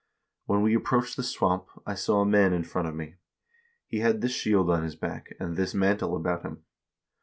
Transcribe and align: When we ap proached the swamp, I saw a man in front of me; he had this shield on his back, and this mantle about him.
When 0.47 0.63
we 0.63 0.75
ap 0.75 0.81
proached 0.81 1.15
the 1.15 1.21
swamp, 1.21 1.67
I 1.85 1.93
saw 1.93 2.21
a 2.21 2.25
man 2.25 2.53
in 2.53 2.63
front 2.63 2.87
of 2.87 2.95
me; 2.95 3.17
he 3.85 3.99
had 3.99 4.21
this 4.21 4.31
shield 4.31 4.71
on 4.71 4.81
his 4.81 4.95
back, 4.95 5.35
and 5.39 5.55
this 5.55 5.75
mantle 5.75 6.15
about 6.15 6.41
him. 6.41 6.63